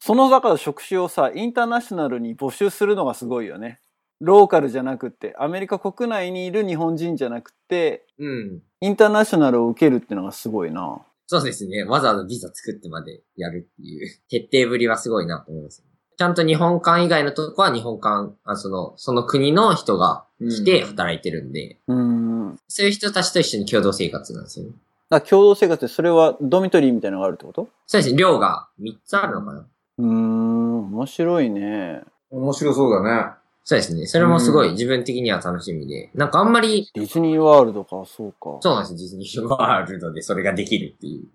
[0.01, 3.81] そのだから職種をさ、インターナショナルに募集するのがすごいよね。
[4.21, 8.63] ローカルじゃなくって、アメリカ国内にいる日本人じゃなくて、うん。
[8.81, 11.01] インターナショナルを受けるってのがすごいな。
[11.27, 11.85] そうですね。
[11.85, 15.83] わざわざビザ作ってまでやるっていう、 徹底ぶりはすごいなと思います。
[16.19, 22.59] ちゃんと日本館以外のとこは日本館、あその、その国の人が来て働いてるんで、うーん。
[22.69, 24.73] そういう人たちと一緒に共同生活なんですよね。
[25.09, 27.69] あ共同生活でそれはドミトリーみたいなのがあるってこと？
[27.87, 28.19] そうですね。
[28.19, 29.67] 量が3つあるのかな
[29.99, 32.03] うーん、面白いね。
[32.31, 33.36] 面白そうだね。
[33.69, 34.07] そうですね。
[34.07, 38.59] それもすごうい自分的には楽しみで、なんかあんまり、ディズニーワールドか、そうか。
[38.61, 38.99] そうなんですよ。
[38.99, 41.27] ディズニーワールドでそれができるっていう。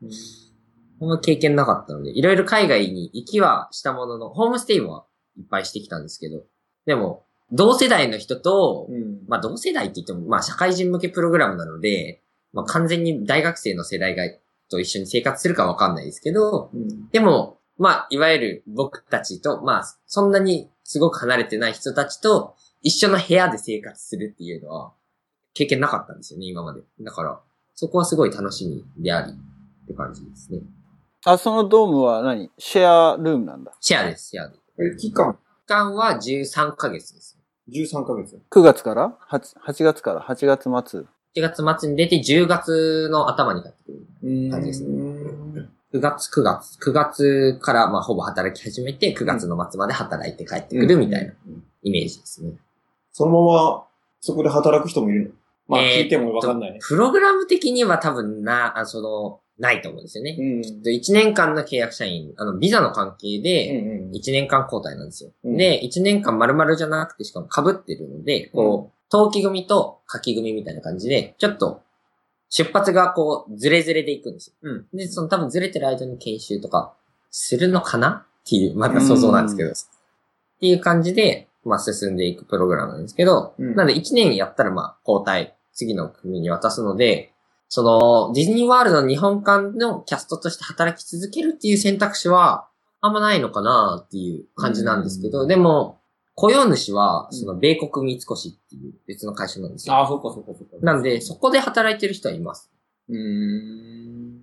[1.01, 6.43] あんま経験なかったので、いろいろ海外に行きはしたものの、ホームステイもいっぱいしてきたんですけど、
[6.85, 9.19] でも、同世代の人と、うん。
[9.27, 12.21] まあ同世代って言っても、まあ社会人向けプログラムなので、
[12.53, 14.23] まあ完全に大学生の世代が、
[14.69, 17.09] と一緒に生活するかわかんないですけど、うん。
[17.09, 24.91] でも、まあ、いわゆる僕たちと、まあ、そんなにすごく離れてない人たちと一緒の部屋で生活するっていうのは、
[25.53, 26.81] 経験なかったんですよね、今まで。
[26.99, 27.39] だから、
[27.75, 30.59] そこはすごい楽しみであり、って感じですね。
[31.23, 32.51] あ、そのドームは何？
[32.57, 33.71] シェアルームなんだ。
[33.79, 34.55] シェアです、シェアで。
[34.79, 35.33] え、期間？
[35.33, 37.39] 期間は13ヶ月です。
[37.69, 38.37] 13ヶ月。
[38.51, 41.05] 9月から？8, ?8 月から？8月末。
[41.37, 44.07] 1月末に出て10月の頭に帰ってくる。
[44.23, 44.83] うん感じです
[45.93, 46.77] 9月、9月。
[46.89, 51.63] 9月からまあほぼ働き始めて、9月の末まで働いて帰ってくるみたいなうん。
[51.83, 52.51] イメージですね。
[53.11, 53.83] そのまま、
[54.21, 55.31] そこで働く人もいるの？
[55.67, 56.79] まあ、えー聞いてもわかんないね。
[56.81, 60.35] プログラム的には多分な、あその、ないと思うんですよね。
[60.39, 60.61] うん。
[60.61, 64.11] 1年間の契約社員、あの、ビザの関係で、うんうん。
[64.11, 65.31] 1年間交代なんですよ。
[65.43, 71.81] うんで、1年間丸々じゃなくて、しかも被ってるので、こう、冬季組と夏季組みたいな感じで、ちょっと、
[72.51, 74.53] 出発がこう、ズレズレで行くんですよ。
[74.61, 74.85] うん。
[74.93, 76.93] で、その多分ズレてる間に研修とか、
[77.31, 79.73] するのかなっていう、また想像なんですけど、っ
[80.59, 87.31] ていう感じで、まあ進んでいくプログラムなんですけど、うんなので1年やったらまあ交代、次の組に渡すので、
[87.69, 92.67] その、ディズニーワールドの日本館のキャストとして働き続けるっていう選択肢は、
[92.99, 96.00] あんまないのかなっていう感じなんですけど、うんでも、
[96.35, 99.95] 雇用主は、その、米国三越っていう別の会社なんですよ。
[99.95, 100.85] ああ、そっかそっかそっか。
[100.85, 102.71] なんで、そこで働いてる人はいます。
[103.09, 104.39] うーん。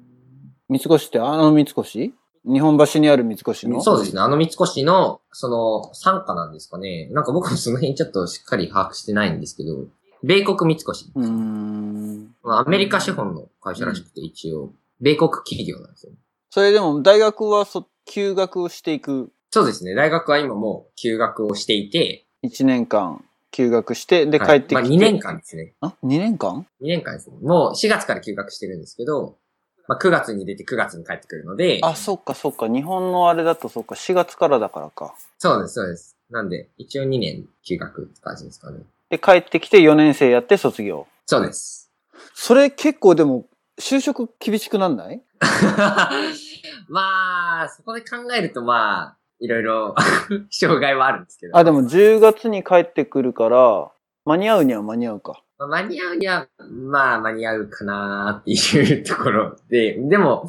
[0.68, 2.12] 三越ってあの三越？
[2.44, 3.80] 日本橋にある三越の？
[3.80, 4.20] そうですね。
[4.20, 7.08] あの三越の、その、参加なんですかね。
[7.10, 9.86] なんか僕もその辺ちょっとしっかり把握してないんですけど、
[10.22, 11.10] 米国三越。
[11.14, 12.34] うーん。
[12.42, 16.12] まあアメリカ資本の会社らしくて一応、米国企業なんですよ。
[16.50, 19.94] それでも大学はそ休学をしていくそうですね。
[19.94, 24.74] 大学は今もう休学をしていて、1年間休学して、で、帰はいってきて。
[24.74, 25.74] まあ2年間ですね。
[25.80, 27.36] あ ?2 年間？2年間ですね。
[27.42, 29.36] もう4月から休学してるんですけど、
[29.86, 32.68] まあ9月に出て9月に帰ってくるので、あ、そっかそっか。
[32.68, 35.14] 日本のあれだとそっか、4月からだからか。
[35.38, 36.16] そうです、そうです。
[36.30, 38.80] なんで、一応2年休学って感じですかね。
[39.08, 41.06] で、帰ってきて4年生やって卒業。
[41.24, 41.90] そうです。
[42.34, 43.46] それ結構でも、
[43.80, 45.22] 就職厳しくなんない？
[46.88, 49.94] まあ、そこで考えるとまあ、いろいろ
[50.50, 51.56] 障害はあるんですけど。
[51.56, 53.90] あ、でも10月に帰ってくるから、
[54.24, 55.42] 間に合うには間に合うか。
[55.58, 60.48] まあ間に合うには、まあ間に合うかなっていうところで、でも、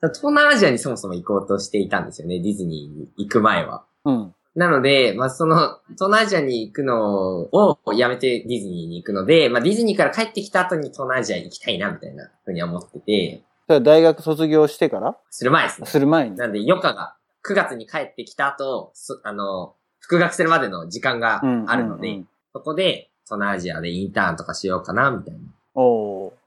[0.00, 3.84] 東南アジアにそもそも行こうとしていたんですよね、ディズニーに行く前は。
[4.04, 4.34] うん。
[4.54, 15.16] なので、まあその、東南アジアに行くのをやめてディズニーに行くので、まあディズニーから帰ってきた後に東南アジア行きたいな、みたいなふうに思ってて、それは大学卒業してから？
[15.30, 15.86] する前ですね。
[15.86, 16.36] する前に。
[16.36, 25.40] なんで、余暇が9月に帰ってきた後、そあの、復学するまでの時間がうんあるので、うんうんそこで、東南アジアでインターンとかしようかな、みたいな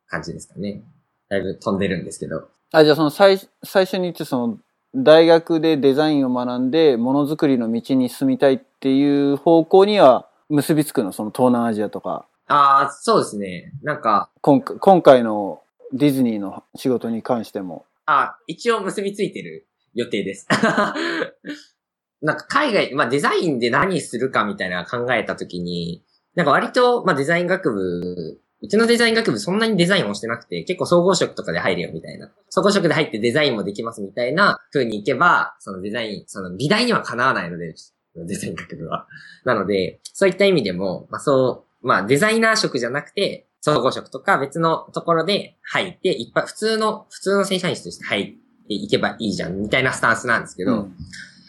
[0.07, 0.83] 感じですかね。
[1.29, 2.47] だいぶ飛んでるんですけど。
[2.71, 4.59] あ、じゃあその最、最初に言ってその、
[4.93, 11.11] 大学でデザインを学んで、ものづくりの道に進みたいっていう方向には結びつくの？
[11.11, 12.27] その東南アジアとか。
[12.45, 13.71] ああ、そうですね。
[13.81, 17.83] なんか、今回今回のディズニーの仕事に関しても。
[18.05, 20.47] あ一応結びついてる予定です。
[22.21, 26.03] なんか海外、まあデザインで何するかみたいな考えたときに、
[26.35, 32.31] なんか割と、まあデザイン学部、うちのデザイン学部そんなにデザインをしてなくて、結構総合職とかで入れよみたいな。
[32.49, 37.73] 総合職で入ってデザインもできますみたいな風に行けば、そのデザイン、その美大にはかなわないので、
[38.15, 39.07] デザイン学部は。
[39.43, 50.95] なので、そういった意味でも、まあそう、まあデザイナー職じゃなくて、総合職とか別のところで入って、いっぱい、普通の、普通の正社員室として入っていけばいいじゃん、みたいなスタンスなんですけど、うん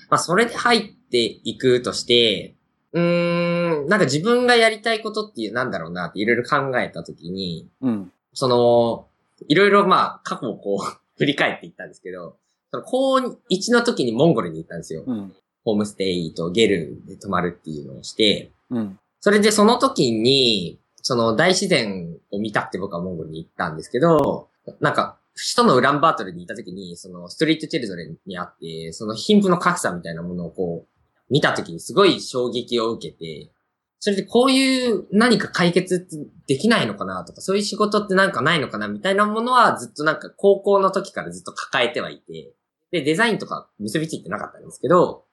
[0.09, 2.55] まあ、それで入っていくとして、
[2.93, 8.13] うーん、なんか自分がやりたいことっていう、なんだろうなっていろいろ考えたときに、うん。
[8.33, 9.07] その、
[9.49, 10.79] いろいろまあ、過去をこう、
[11.19, 12.37] 振り返っていったんですけど、
[12.71, 15.05] その高1の時にモンゴルに行ったんですよ。
[15.07, 15.35] うん。
[15.65, 18.99] ホームステイとゲルで泊まるっていうのをして、うん。
[19.21, 24.49] それでその時に、その大自然を見たくて僕はモンゴルに行ったんですけど、
[24.81, 30.89] なんか、首都のウランバートルにいた時に、そのストリートチルドレンにあって、その貧富の格差みたいなものをこう、
[31.29, 33.53] 見た時にすごい衝撃を受けて、
[33.99, 36.07] それでこういう何か解決
[36.47, 42.55] できないのかなとか、そういう仕事ってなんかないのかなみたいなものはずっとなんか高校の時からずっと抱えてはいて、
[42.91, 45.25] で、デザインとか結びついてなかったんですけど、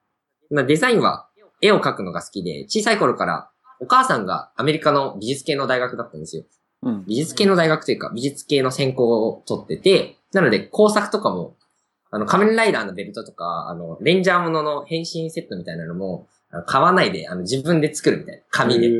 [0.52, 1.30] まあデザインは
[1.62, 6.44] 絵を描くのが好きで、小さい頃からお母さんがアメリカの美術系の大学だったんですよ。
[6.84, 7.06] うん。
[7.06, 11.56] 美術系の大学というか、美術系の専攻を取ってて、なので工作とかも、
[12.12, 16.28] あの、仮面ライダーのベルトとか、あの、レンジャーものの変身セットみたいなのも、
[16.68, 18.92] 買わないで、あの、自分で作るみたいな、紙で、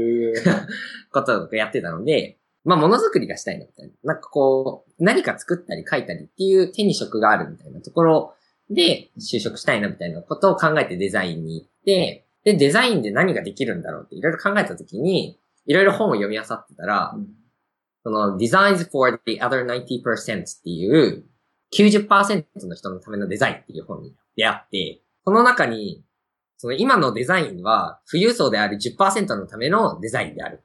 [1.14, 4.14] ことをやってたので、まあ、ものづくりがしたいな、みたいな。
[4.14, 8.34] なんかこう、何か作ったり書いたりっていう手に職があるみたいなところ
[8.70, 17.16] で、就職したいな、みたいなことを考えてデザインに行って、で、デザインで何ができるんだろうっていろいろ考えたときに、いろいろ本を読み漁ってたら、
[18.04, 21.26] その Designs for the Other 90%っていう
[21.74, 26.04] 90%の人のためのデザインっていう本に出会って、その中に、
[26.58, 30.64] その今のデザインは富裕層である10%のためのデザインである。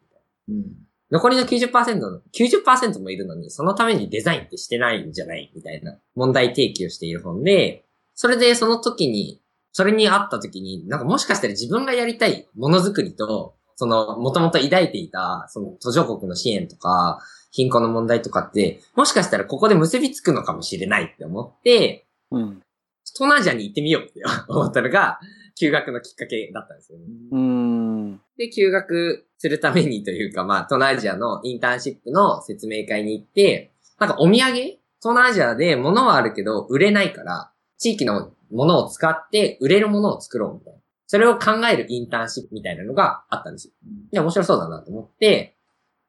[1.10, 9.40] 残りの90%の、90%もいるのに、そのためにデザインってしてないんじゃないみたいな問題提起をしている本で、それでその時に、
[9.72, 17.20] それに会った時に、なんかもしかしたら自分がやりたいものづくりと、その、もともと抱いていた、その途上国の支援とか、
[17.52, 22.62] 貧困の問題とかって、もしかしたらここで結びつくのかもしれないって思って、うん。
[23.04, 25.20] 東南アジアに行ってみようって 思ったのが、
[25.54, 27.04] 休学のきっかけだったんですよね。
[27.30, 28.20] うーん。
[28.36, 40.80] で、休学するためにというか、まあ、東南アジアのインターンシップの説明会に行って、なんかお土産東南アジアで物はあるけど売れないから、地域のものを使って売れるものを作ろうみたいな。
[41.08, 43.72] それを考えるインターンシップみたいなのがあったんですよ。
[44.12, 45.56] で、面白そうだなと思って、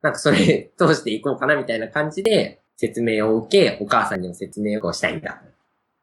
[0.01, 5.41] なんかそれ通していこうかなみたいな感じで説明を受け、お母さんにも説明をしたいんだ。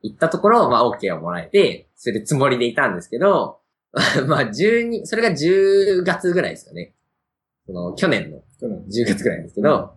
[0.02, 3.60] 言ったところ、まあ OK をもらえて、するつもりでいたんですけど、
[4.26, 6.94] まあ12、それが10月ぐらいですかね。
[7.66, 9.96] その、去年の10月ぐらいですけど、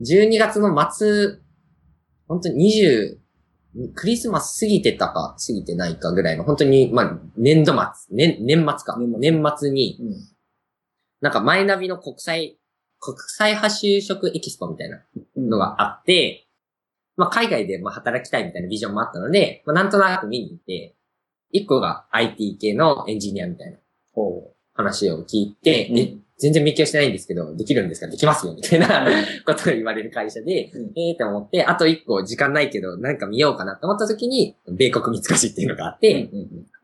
[0.00, 1.38] 12月の末、
[2.26, 3.18] 本当に20、
[3.94, 8.96] クリスマス過ぎてたか過ぎてないかぐらいの、本当に、まあ、年度末、年、年末か。
[8.98, 9.70] 年末。
[9.70, 9.98] に、
[11.20, 12.58] なんかマイナビの国際、
[13.00, 15.02] 国際派就職エキスポみたいな
[15.36, 16.46] のがあって、
[17.16, 20.94] まあ海外でまあ働きたいみたいなビジョンもあったので、まあなんとなく見に行って、
[21.50, 23.78] 一個が IT 系のエンジニアみたいな
[24.74, 28.08] 話を聞いて、うんえ、全然勉強してないんですけど、できるんですか？
[28.08, 29.06] できますよみたいな
[29.46, 36.28] ことを言われる会社で、うんええって思って、あと一個時間ないけど、なんか見ようかなって思った時に、米国三越っていうのがあって、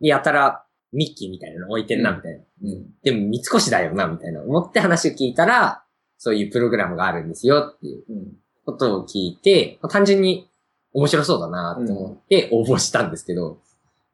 [0.00, 2.38] やたらミッキーみたいなの置いてるな、みたいな。
[2.64, 2.86] うん。
[3.02, 5.82] でも三越だよな、みたいな思って話を聞いたら、
[6.18, 8.36] そういうプログラムがあるんですよっていううん。
[8.64, 10.48] ことを聞いて、まあ単純に
[10.94, 13.58] 面白そうだなって思って応募したんですけど、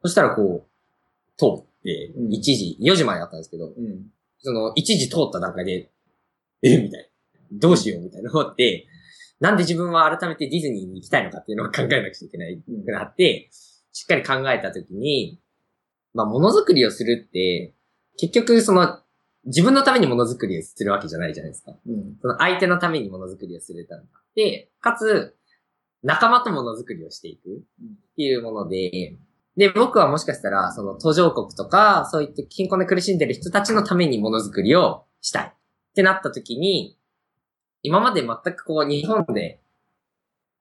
[0.02, 4.06] そしたらこう、通って、うん1時、4時までだったんですけど、うん。
[4.40, 5.90] その1時通った段階で、
[6.62, 7.08] えみたいな。
[7.52, 8.86] どうしようみたいな思って、
[9.40, 13.48] なんで自分は改めてディズニーに行きたいのかっていうのを考えなくちゃいけないくなって、
[13.92, 15.40] しっかり考えたときに、
[16.14, 17.74] まあ、ものづくりをするって、
[18.18, 19.00] 結局その、
[19.44, 21.72] 自分のためにものづくりをするわけじゃないじゃないですか。
[21.86, 22.16] うん。
[22.20, 24.02] その相手のためにものづくりをするため
[24.34, 25.36] で、かつ、
[26.02, 27.62] 仲間とものづくりをしていくっ
[28.16, 29.16] ていうもので、
[29.58, 35.52] で、僕はもしかしたら、その途上国とか、そういった貧困で苦しんでる人たちのためにものづくりをしたいっ
[35.96, 36.96] てなった時に、
[37.82, 39.60] 今まで全くこう日本で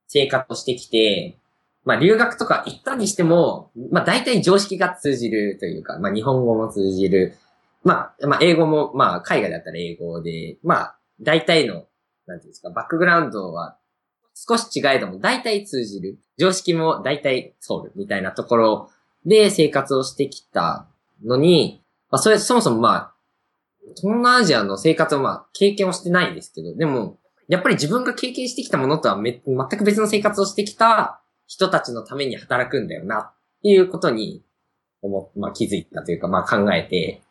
[0.07, 1.37] 生活をしてきて、
[1.85, 7.37] まあ留学とか行ったにしても、まあ大体常識が通じるというか、まあ日本語も通じる。
[7.83, 11.85] まあ、まあ英語も、まあ海外だったら英語で、まあ大体の、
[12.25, 13.77] なんていうんですか、バックグラウンドは
[14.47, 16.19] 少し違えども大体通じる。
[16.37, 18.89] 常識も大体通るみたいなところ
[19.25, 20.85] で生活をしてきた
[21.25, 21.81] のに、
[22.11, 23.13] まあそれ、そもそもまあ、
[23.95, 27.17] 東南アジアの生活をまあ経験をしてないんですけど、でも、
[27.47, 33.31] やっぱり自分が経験してきたものとはめ全く別の生活をしてきた人たちのために働くんだよなっ
[33.63, 34.43] ていうことに
[35.01, 37.21] 思、まあ気づいたというかまあ考えて、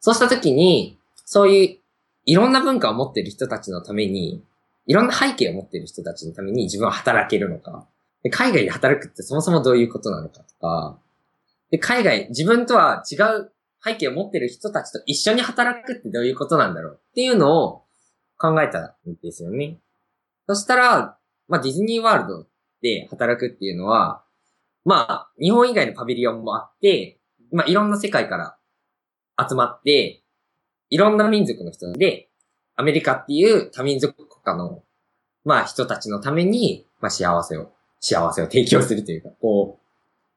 [0.00, 1.78] そうしたときに、そういう
[2.26, 4.42] いろんな文化を持っている人たちのために、
[4.86, 7.86] いろんな背景を持っている人たちのために自分は働けるのか。
[8.22, 10.98] で海外で働くってそもそもどういうことなのかとか、
[11.70, 13.52] で海外、自分とは違う
[13.84, 17.84] 背景を持っている人たちと一緒に働くってどういうことなんだろうっていうのを
[18.38, 19.78] 考えたんですよね。
[20.46, 21.18] そしたら、
[21.48, 22.46] まあディズニーワールド
[22.80, 24.24] で働くっていうのは、
[24.84, 27.18] まあ日本以外のパビリオンもあって、
[27.52, 28.56] まあいろんな世界から
[29.48, 30.22] 集まって、
[30.90, 32.28] いろんな民族の人で、
[32.76, 34.14] アメリカっていう多民族
[34.44, 34.82] 国家の、
[35.44, 39.84] まあ人たちのために、まあ幸せを、幸せを提供するというか、こう、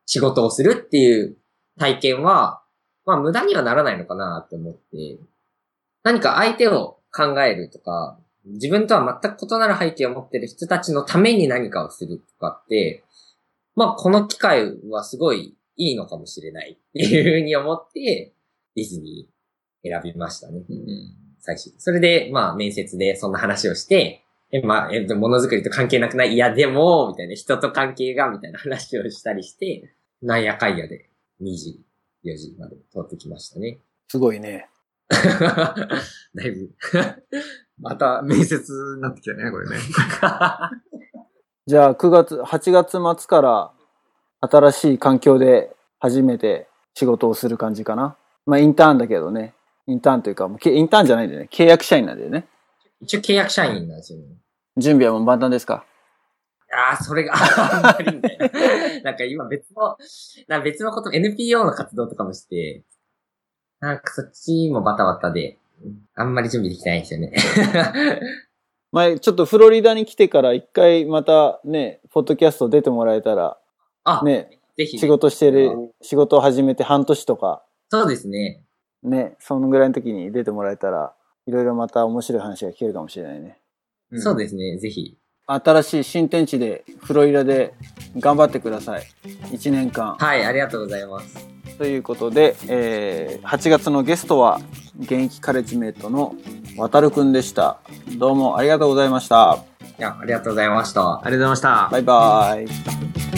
[0.06, 1.38] 仕事をするっていう
[1.78, 2.62] 体験は、
[3.06, 5.20] まあ無駄にはならないのかなって思って、
[6.04, 13.04] 何か相手を考えるとか、自分とは全く異なる背景を持ってる人たちのために何かをするとかって、
[13.76, 18.34] まあこの機会はすごいいいのかもしれないっていうふうに思って、
[18.76, 20.62] ディズニー選びましたね。
[21.48, 21.74] 最初。
[21.78, 26.34] それで、まあ面接でそんな話をして、え、まあ、えっと、ものづくりと関係なくない？
[26.34, 31.10] いや、でも、みたいな、人と関係が、みたいな話をしたりして、なんやかんやで
[31.42, 31.76] 24
[32.38, 33.80] 時まで通ってきましたね。
[34.08, 34.70] すごいね。
[35.10, 36.72] だいぶ。
[37.80, 39.78] また面接になってきたね、これね。
[41.68, 43.72] じゃあ9月、8月末から
[44.42, 48.18] 新しい環境で初めて仕事をする感じかな。
[48.46, 49.54] まあインターンだけどね。
[49.88, 51.50] インターンというか、もうけインターンじゃないんだよね。
[51.52, 52.46] 契約社員なんだよね。
[53.02, 54.26] 一応契約社員なんですよね。
[54.78, 55.86] 準備はもう万端ですか？
[56.70, 59.02] ああ、それが、 あんまりみたいな。
[59.04, 59.98] なんか今別の、
[60.50, 62.84] な別のこと、NPO の活動とかもして、
[63.80, 65.58] なんかそっちもバタバタで、
[66.16, 67.34] あんまり準備できてないんですよね。
[68.92, 73.58] 前、ちょっとフロリダに来てから一回またね、ポッドキャスト出てもらえたら、
[74.04, 74.98] あ、ね、ぜひ。
[75.00, 75.72] 仕事してる、
[76.02, 78.64] 仕事を始めて半年とか、そうですね。
[79.04, 81.14] ね、そのぐらいの時に出てもらえたら、
[81.46, 83.60] いろいろまた面白い話が聞けるかもしれないね。
[84.16, 84.78] そうですね。
[84.78, 85.18] ぜひ。
[85.46, 87.74] 新しい新天地で、フロリダで
[88.18, 89.04] 頑張ってください。
[89.52, 90.16] 1年間。
[90.16, 91.48] はい、ありがとうございます。
[91.78, 94.60] ということで、えー8月のゲストは、
[95.00, 96.36] 現役カレッジメイトの
[96.78, 97.80] 渡るくんでした。
[98.18, 99.64] どうもありがとうございました。
[99.98, 101.22] いや、ありがとうございました。
[101.24, 101.90] ありがとうございました。
[101.92, 102.58] バイバ
[103.34, 103.37] イ。